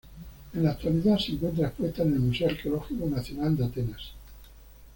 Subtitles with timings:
[0.55, 4.01] En la actualidad se encuentra expuesta en el Museo Arqueológico Nacional de Atenas.